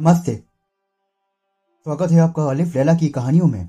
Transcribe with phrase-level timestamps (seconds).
[0.00, 0.34] नमस्ते।
[1.86, 3.68] स्वागत है आपका अलिफ लैला की कहानियों में।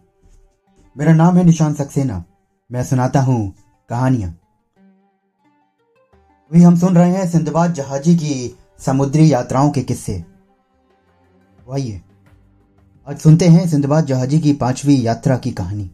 [0.95, 2.23] मेरा नाम है निशान सक्सेना।
[2.69, 3.53] मैं सुनाता हूँ
[3.89, 4.29] कहानियाँ।
[6.51, 10.23] अभी हम सुन रहे हैं सिंधबाद जहाजी की समुद्री यात्राओं के किस्से।
[11.73, 12.01] आइए,
[13.07, 15.91] आज सुनते हैं सिंधबाद जहाजी की पांचवी यात्रा की कहानी।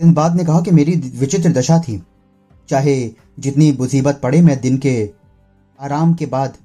[0.00, 2.02] सिंधबाद ने कहा कि मेरी विचित्र दशा थी।
[2.68, 5.21] चाहे जितनी मुसीबत पड़े, मैं दिन के
[5.82, 6.56] आराम के बाद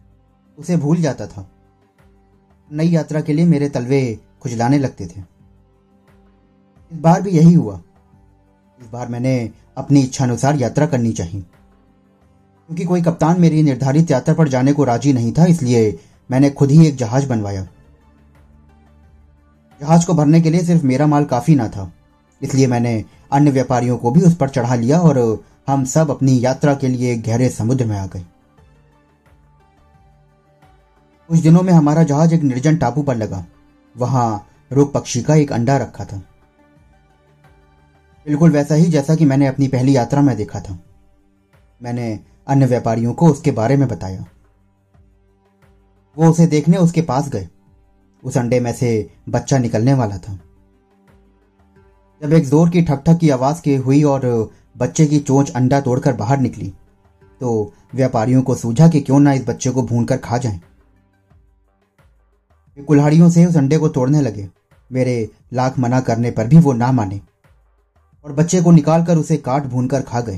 [0.59, 1.49] उसे भूल जाता था।
[2.73, 5.20] नई यात्रा के लिए मेरे तलवे खुजलाने लगते थे।
[6.91, 7.81] इस बार भी यही हुआ।
[8.81, 11.41] इस बार मैंने अपनी इच्छानुसार यात्रा करनी चाहिए।
[12.67, 15.99] क्योंकि कोई कप्तान मेरी निर्धारित यात्रा पर जाने को राज़ी नहीं था, इसलिए
[16.31, 17.68] मैंने खुद ही एक जहाज़ बनवाया।
[19.81, 21.93] जहाज़ को भरने के लिए सिर्फ़ मेरा माल काफ़ी ना था।
[22.41, 26.76] इसलिए मैंने अन्य व्यापारियों को भी उस पर चढ़ा लिया और हम सब अपनी यात्रा
[26.76, 28.26] के लिए गहरे समुद्र में आ गए।
[31.29, 33.45] कुछ दिनों में हमारा जहाज़ एक निर्जन टापू पर लगा।
[33.95, 36.17] वहाँ रुक पक्षी का एक अंडा रखा था।
[38.25, 40.77] बिल्कुल वैसा ही जैसा कि मैंने अपनी पहली यात्रा में देखा था।
[41.81, 44.25] मैंने अन्य व्यापारियों को उसके बारे में बताया।
[46.17, 47.48] वो उसे देखने उसके पास गए।
[48.23, 48.89] उस अंडे में से
[49.29, 50.39] बच्चा निकलने वाला था।
[52.21, 54.25] जब एक ज़ोर की ठक ठक की आवाज़ की हुई और
[54.77, 56.73] बच्चे की चोंच अंडा तोड़कर बाहर निकली
[57.41, 60.59] तो व्यापारियों को सूझा कि क्यों ना इस बच्चे को भूनकर खा जाएँ।
[62.83, 64.50] कुल्हाड़ियों से उस अंडे को तोड़ने लगे।
[64.91, 67.22] मेरे लाख मना करने पर भी वो ना माने।
[68.25, 70.38] और बच्चे को निकालकर उसे काट भूनकर खा गए।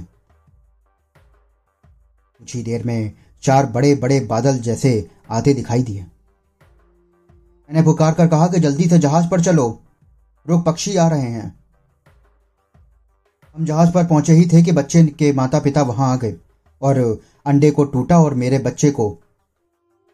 [2.39, 8.27] कुछ ही देर में चार बड़े बड़े बादल जैसे आते दिखाई दिए। मैंने पुकार कर
[8.27, 9.81] कहा कि जल्दी से जहाज़ पर चलो।
[10.49, 11.59] रुक पक्षी आ रहे हैं।
[13.55, 16.35] हम जहाज़ पर पहुँचे ही थे कि बच्चे के माता पिता वहाँ आ गए
[16.81, 19.17] और अंडे को टूटा और मेरे बच्चे को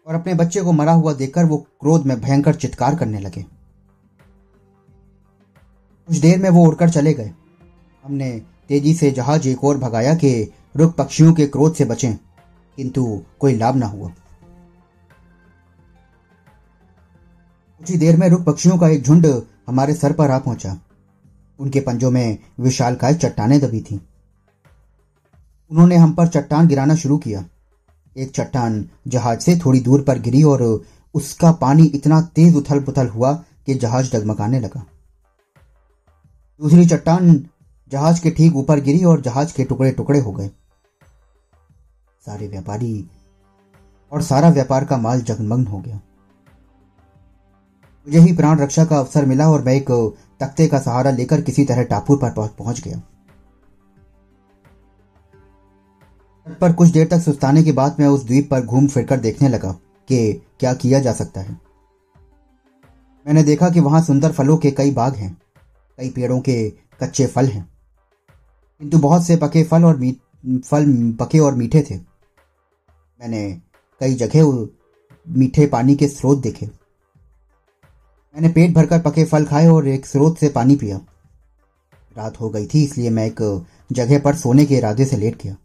[0.08, 3.42] और अपने बच्चे को मरा हुआ देखकर वो क्रोध में भयंकर चित्कार करने लगे।
[6.10, 7.32] कुछ देर में वो उड़कर चले गए।
[8.06, 8.30] हमने
[8.70, 12.16] तेज़ी से जहाज़ एक और भगाया कि रुक पक्षियों के क्रोध से बचें,
[12.78, 14.10] किंतु कोई लाभ ना हुआ।
[17.82, 19.28] कुछ ही देर में रुक पक्षियों का एक झुंड
[19.68, 20.78] हमारे सर पर आ पहुँचा।
[21.60, 23.96] उनके पंजों में विशालकाय चट्टाने दबी थी।
[25.72, 27.46] उन्होंने हम पर चट्टान गिराना शुरू किया।
[28.16, 30.64] एक चट्टान जहाज़ से थोड़ी दूर पर गिरी और
[31.16, 33.34] उसका पानी इतना तेज उथल पुथल हुआ
[33.66, 34.86] कि जहाज़ डगमगाने लगा।
[36.62, 37.46] दूसरी चट्टान
[37.92, 40.50] जहाज़ के ठीक ऊपर गिरी और जहाज़ के टुकड़े टुकड़े हो गए।
[42.26, 43.09] सारे व्यापारी
[44.12, 45.96] और सारा व्यापार का माल जगमग्न हो गया।
[48.08, 49.92] मुझे ही प्राण रक्षा का अवसर मिला और मैं एक
[50.40, 53.02] तख्ते का सहारा लेकर किसी तरह टापू पर पहुँच गया।
[56.48, 59.72] पर कुछ देर तक सुस्ताने के बाद मैं उस द्वीप पर घूम फिरकर देखने लगा
[60.08, 61.58] कि क्या किया जा सकता है।
[63.26, 65.38] मैंने देखा कि वहाँ सुंदर फलों के कई बाग हैं,
[65.98, 66.70] कई पेड़ों के
[67.02, 67.68] कच्चे फल हैं।
[68.82, 70.00] किंतु बहुत से पके फल और
[70.66, 71.96] फल पके और मीठे थे।
[73.20, 73.62] मैंने
[74.02, 74.68] कई जगह
[75.28, 80.50] मीठे पानी के स्रोत देखे। मैंने पेट भरकर पके फल खाए और एक स्रोत से
[80.50, 81.00] पानी पिया।
[82.18, 85.56] रात हो गई थी, इसलिए मैं एक जगह पर सोने के इरादे से लेट गया।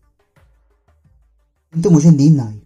[1.72, 2.62] किंतु मुझे नींद ना आई।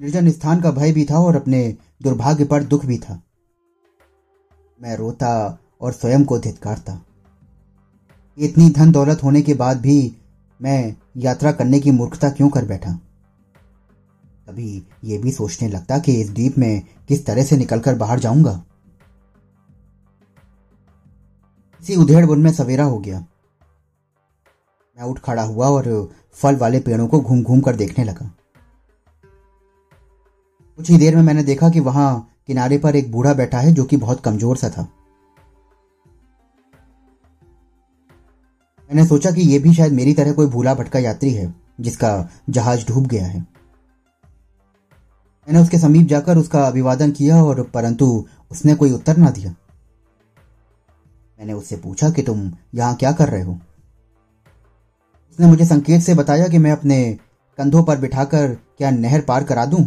[0.00, 3.22] निर्जन स्थान का भय भी था और अपने दुर्भाग्य पर दुख भी था।
[4.82, 7.02] मैं रोता और स्वयं को धितकारता।
[8.38, 10.16] इतनी धन दौलत होने के बाद भी
[10.62, 12.92] मैं यात्रा करने की मूर्खता क्यों कर बैठा?
[14.48, 18.64] कभी यह भी सोचने लगता कि इस द्वीप में किस तरह से निकलकर बाहर जाऊँगा।
[21.82, 23.20] इसी उधेड़ बुन में सवेरा हो गया।
[24.98, 28.30] मैं उठ खड़ा हुआ और फल वाले पेड़ों को घूम घूम कर देखने लगा।
[30.78, 32.08] कुछ ही देर में मैंने देखा कि वहाँ
[32.46, 34.82] किनारे पर एक बूढ़ा बैठा है जो कि बहुत कमज़ोर सा था।
[38.90, 42.86] मैंने सोचा कि यह भी शायद मेरी तरह कोई भूला भटका यात्री है, जिसका जहाज़
[42.86, 43.40] डूब गया है।
[45.48, 48.06] मैंने उसके समीप जाकर उसका अभिवादन किया और परंतु
[48.50, 49.50] उसने कोई उत्तर ना दिया।
[51.38, 53.58] मैंने उससे पूछा कि तुम यहाँ क्या कर रहे हो?
[55.36, 56.96] उसने मुझे संकेत से बताया कि मैं अपने
[57.58, 59.80] कंधों पर बिठाकर क्या नहर पार करा दूँ?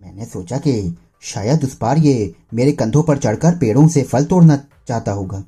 [0.00, 0.74] मैंने सोचा कि
[1.22, 4.56] शायद उस पार ये मेरे कंधों पर चढ़कर पेड़ों से फल तोड़ना
[4.88, 5.42] चाहता होगा।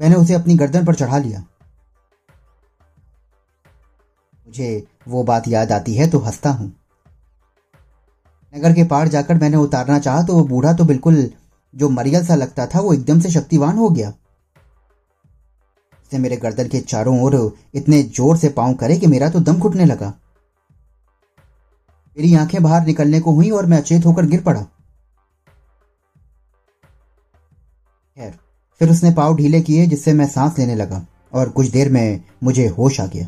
[0.00, 1.44] मैंने उसे अपनी गर्दन पर चढ़ा लिया।
[4.46, 6.72] मुझे वो बात याद आती है तो हंसता हूँ।
[8.52, 11.28] नगर के पार जाकर मैंने उतारना चाहा तो वो बूढ़ा तो बिल्कुल
[11.74, 14.12] जो मरियल सा लगता था वो एकदम से शक्तिवान हो गया।
[16.06, 17.34] उसे मेरे गर्दन के चारों ओर
[17.74, 20.08] इतने ज़ोर से पाँव करे कि मेरा तो दम घुटने लगा।
[22.16, 24.60] मेरी आँखें बाहर निकलने को हुई और मैं अचेत होकर गिर पड़ा।
[28.16, 28.30] खैर,
[28.80, 32.66] फिर उसने पाव ढीले किए, जिससे मैं सांस लेने लगा और कुछ देर में मुझे
[32.68, 33.26] होश आ गया।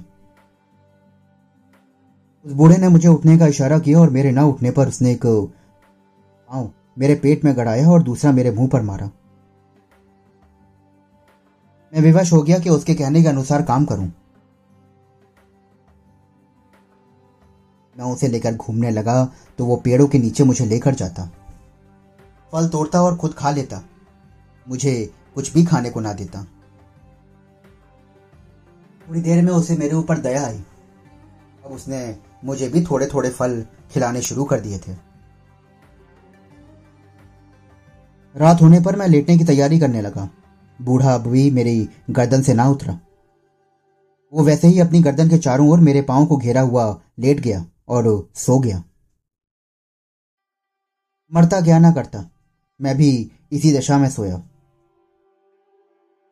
[2.45, 5.27] उस बूढ़े ने मुझे उठने का इशारा किया और मेरे ना उठने पर उसने एक
[5.27, 9.11] पाँव मेरे पेट में गड़ाया और दूसरा मेरे मुँह पर मारा।
[11.93, 14.13] मैं विवश हो गया कि उसके कहने के अनुसार काम करूँ।
[17.97, 19.25] मैं उसे लेकर घूमने लगा
[19.59, 21.25] तो वो पेड़ों के नीचे मुझे लेकर जाता।
[22.53, 23.83] फल तोड़ता और खुद खा लेता।
[24.67, 26.45] मुझे कुछ भी खाने को ना देता।
[29.09, 30.63] थोड़ी देर में उसे मेरे ऊपर दया आई।
[31.65, 33.63] अब उसने मुझे भी थोड़े थोड़े फल
[33.93, 34.93] खिलाने शुरू कर दिए थे।
[38.37, 40.29] रात होने पर मैं लेटने की तैयारी करने लगा।
[40.81, 42.99] बूढ़ा अब भी मेरी गर्दन से ना उतरा।
[44.33, 46.85] वो वैसे ही अपनी गर्दन के चारों ओर मेरे पाँव को घेरा हुआ
[47.19, 48.83] लेट गया और सो गया।
[51.33, 52.25] मरता गया ना करता,
[52.81, 54.37] मैं भी इसी दशा में सोया।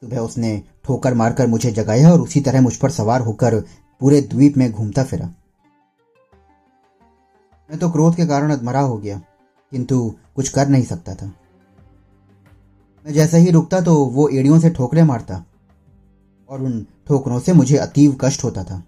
[0.02, 3.60] सुबह उसने ठोकर मारकर मुझे जगाया और उसी तरह मुझ पर सवार होकर
[4.00, 5.26] पूरे द्वीप में घूमता फिरा।
[7.70, 9.18] मैं तो क्रोध के कारण अधमरा हो गया,
[9.72, 11.32] किंतु कुछ कर नहीं सकता था।
[13.06, 15.44] मैं जैसे ही रुकता तो वो एड़ियों से ठोकरे मारता
[16.48, 18.82] और उन ठोकरों से मुझे अतीव कष्ट होता था।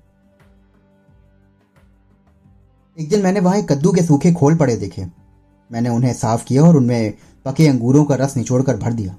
[2.96, 5.04] एक दिन मैंने वहाँ कद्दू के सूखे खोल पड़े देखे।
[5.70, 7.12] मैंने उन्हें साफ़ किया और उनमें
[7.46, 9.14] पके अंगूरों का रस निचोड़कर भर दिया।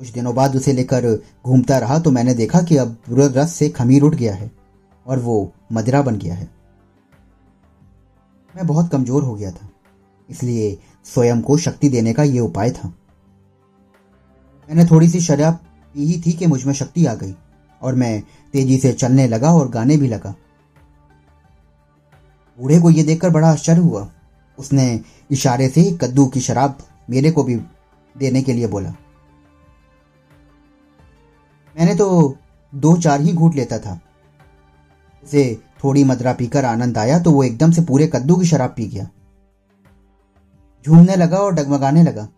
[0.00, 1.06] कुछ दिनों बाद उसे लेकर
[1.44, 4.50] घूमता रहा तो मैंने देखा कि अब रस से खमीर उठ गया है
[5.06, 6.48] और वो मदिरा बन गया है।
[8.54, 9.68] मैं बहुत कमज़ोर हो गया था,
[10.28, 12.92] इसलिए स्वयं को शक्ति देने का यह उपाय था।
[14.68, 15.54] मैंने थोड़ी सी शराब
[15.94, 17.34] पी ही थी कि मुझमें शक्ति आ गई,
[17.82, 18.22] और मैं
[18.54, 20.34] तेज़ी से चलने लगा और गाने भी लगा।
[22.58, 24.08] बूढ़े को यह देखकर बड़ा आश्चर्य हुआ।
[24.58, 25.00] उसने
[25.30, 26.78] इशारे से कद्दू की शराब
[27.10, 27.56] मेरे को भी
[28.16, 28.90] देने के लिए बोला।
[31.76, 32.36] मैंने तो
[32.72, 33.98] दो चार ही घूट लेता था।
[35.24, 38.86] उसे थोड़ी मदरा पीकर आनंद आया तो वो एकदम से पूरे कद्दू की शराब पी
[38.86, 39.08] गया।
[40.84, 42.28] झूमने लगा और डगमगाने लगा।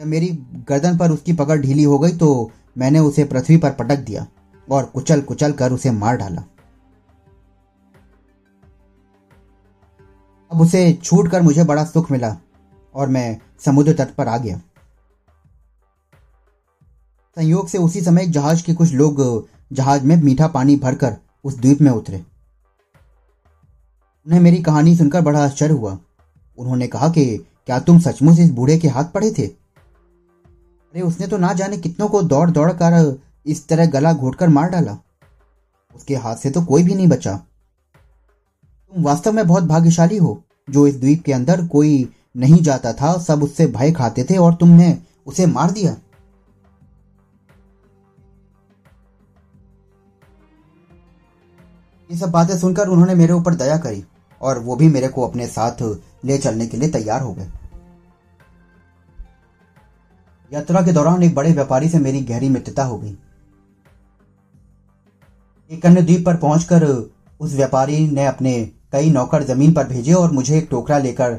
[0.00, 0.28] जब मेरी
[0.68, 4.26] गर्दन पर उसकी पकड़ ढीली हो गई तो मैंने उसे पृथ्वी पर पटक दिया
[4.68, 6.44] और कुचल कुचल कर उसे मार डाला।
[10.50, 12.34] अब उसे छूट कर मुझे बड़ा सुख मिला
[12.94, 14.56] और मैं समुद्र तट पर आ गया।
[17.36, 19.22] संयोग से उसी समय जहाज़ के कुछ लोग
[19.72, 22.24] जहाज़ में मीठा पानी भरकर उस द्वीप में उतरे।
[24.26, 25.98] उन्हें मेरी कहानी सुनकर बड़ा आश्चर्य हुआ।
[26.58, 27.36] उन्होंने कहा कि
[27.66, 29.59] क्या तुम सचमुच इस बूढ़े के हाथ पड़े थे?
[30.94, 34.70] अरे उसने तो ना जाने कितनों को दौड़ दौड़ कर इस तरह गला घोटकर मार
[34.70, 34.96] डाला।
[35.94, 37.34] उसके हाथ से तो कोई भी नहीं बचा।
[38.92, 43.16] तुम वास्तव में बहुत भाग्यशाली हो, जो इस द्वीप के अंदर कोई नहीं जाता था,
[43.18, 44.96] सब उससे भय खाते थे और तुमने
[45.26, 45.96] उसे मार दिया।
[52.10, 54.04] ये सब बातें सुनकर उन्होंने मेरे ऊपर दया करी
[54.40, 55.82] और वो भी मेरे को अपने साथ
[56.24, 57.50] ले चलने के लिए तैयार हो गए।
[60.52, 63.16] यात्रा के दौरान एक बड़े व्यापारी से मेरी गहरी मित्रता हो गई।
[65.70, 66.84] एक अन्य द्वीप पर पहुंचकर
[67.40, 71.34] उस व्यापारी ने अपने कई नौकर ज़मीन पर भेजे और मुझे एक टोकरा लेकर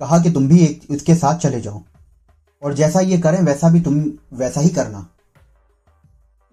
[0.00, 1.82] कहा कि तुम भी एक, उसके साथ चले जाओ।
[2.62, 5.08] और जैसा ये करें, वैसा भी तुम, वैसा ही करना।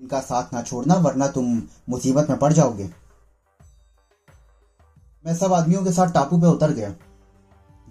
[0.01, 2.89] इनका साथ ना छोड़ना, वरना तुम मुसीबत में पड़ जाओगे।
[5.25, 6.89] मैं सब आदमियों के साथ टापू पे उतर गया।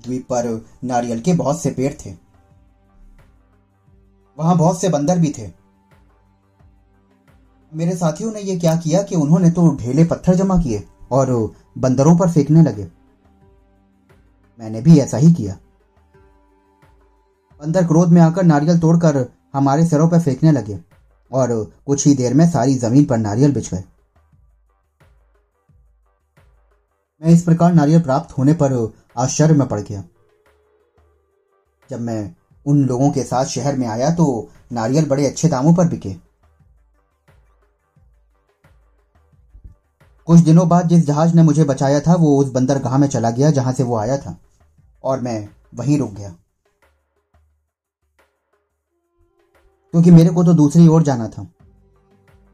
[0.07, 2.26] द्वीप पर नारियल के बहुत से पेड़ थे।
[4.39, 5.51] वहाँ बहुत से बंदर भी थे।
[7.73, 12.17] मेरे साथियों ने यह क्या किया कि उन्होंने तो ढेले पत्थर जमा किए और बंदरों
[12.17, 12.89] पर फेंकने लगे।
[14.59, 15.57] मैंने भी ऐसा ही किया।
[17.61, 20.79] बंदर क्रोध में आकर नारियल तोड़कर हमारे सिरों पर फेंकने लगे
[21.33, 23.85] और कुछ ही देर में सारी ज़मीन पर नारियल बिछ गए।
[27.23, 30.05] मैं इस प्रकार नारियल प्राप्त होने पर आश्चर्य में पड़ गया।
[31.91, 32.35] जब मैं
[32.67, 36.27] उन लोगों के साथ शहर में आया तो नारियल बड़े अच्छे दामों पर बिके।
[40.27, 43.51] कुछ दिनों बाद जिस जहाज़ ने मुझे बचाया था, वो उस बंदरगाह में चला गया
[43.51, 44.39] जहाँ से वो आया था,
[45.05, 46.31] और मैं वहीं रुक गया।
[49.93, 51.43] क्योंकि मेरे को तो दूसरी ओर जाना था।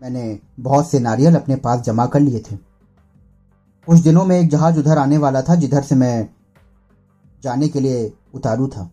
[0.03, 2.57] मैंने बहुत से नारियल अपने पास जमा कर लिए थे।
[3.87, 6.29] कुछ दिनों में एक जहाज़ उधर आने वाला था, जिधर से मैं
[7.43, 8.91] जाने के लिए उतारू था।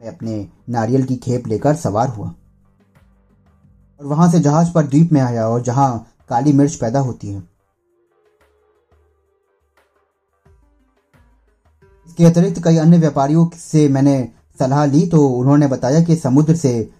[0.00, 2.28] मैं अपने नारियल की खेप लेकर सवार हुआ।
[4.00, 7.42] और वहाँ से जहाज़ पर द्वीप में आया और जहाँ काली मिर्च पैदा होती है।
[12.08, 14.28] इसके अतिरिक्त कई अन्य व्यापारियों से मैंने
[14.58, 16.90] सलाह ली तो उन्होंने बताया कि समुद्र से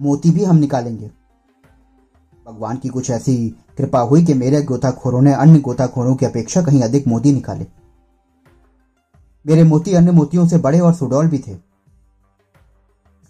[0.00, 1.10] मोती भी हम निकालेंगे।
[2.46, 3.48] भगवान की कुछ ऐसी
[3.78, 7.66] कृपा हुई कि मेरे गोताखोरों ने अन्य गोताखोरों की अपेक्षा कहीं अधिक मोती निकाले।
[9.46, 11.71] मेरे मोती अन्य मोतियों से बड़े और सुडौल भी थे।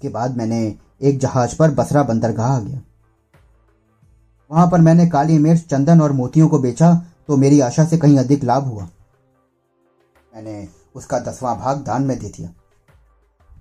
[0.02, 0.61] इसके बाद मैंने
[1.00, 2.80] एक जहाज़ पर बसरा बंदरगाह आ गया।
[4.50, 6.94] वहाँ पर मैंने काली मिर्च, चंदन और मोतियों को बेचा
[7.28, 8.88] तो मेरी आशा से कहीं अधिक लाभ हुआ।
[10.32, 12.50] मैंने उसका दसवां भाग दान में दे दिया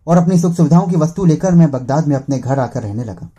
[0.07, 3.29] और अपनी सुख सुविधाओं की वस्तु लेकर मैं बगदाद में अपने घर आकर रहने लगा।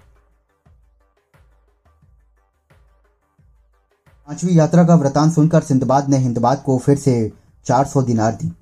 [4.28, 7.18] पांचवी यात्रा का वृतांत सुनकर सिंधबाद ने हिंदबाद को फिर से
[7.66, 8.52] चार सौ दिनार दी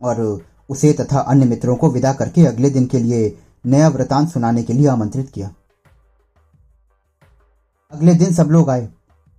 [0.00, 0.24] और
[0.70, 3.28] उसे तथा अन्य मित्रों को विदा करके अगले दिन के लिए
[3.64, 5.54] नया वृतांत सुनाने के लिए आमंत्रित किया।
[7.92, 8.88] अगले दिन सब लोग आए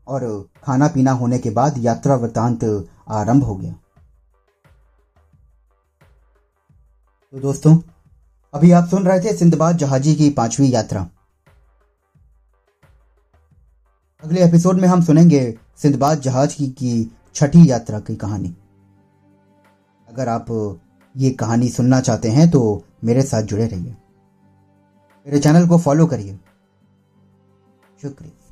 [0.08, 2.64] और खाना पीना होने के बाद यात्रा वृतांत
[3.08, 3.74] आरंभ हो गया।
[7.34, 7.78] तो दोस्तों
[8.54, 11.08] अभी आप सुन रहे थे सिंधबाद जहाजी की पांचवी यात्रा।
[14.24, 18.56] अगले एपिसोड में हम सुनेंगे सिंधबाद जहाज़ की, की छठी यात्रा की कहानी।
[20.10, 20.80] अगर आप
[21.18, 23.96] ये कहानी सुनना चाहते हैं तो मेरे साथ जुड़े रहिए।
[25.28, 26.40] मेरे चैनल को फॉलो करिए।
[28.02, 28.51] शुक्रिया।